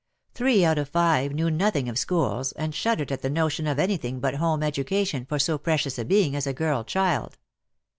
[0.33, 4.19] Three out of five knew nothing of schools, and shuddered at the notion of anything
[4.19, 7.37] but home education for so precious a being as a girl child.